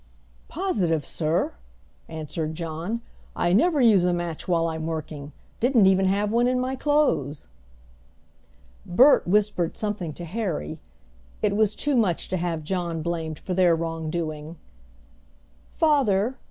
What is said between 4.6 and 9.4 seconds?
I'm working. Didn't even have one in my clothes." Bert